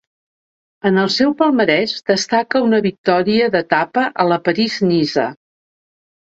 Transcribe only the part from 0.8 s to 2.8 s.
En el seu palmarès destaca una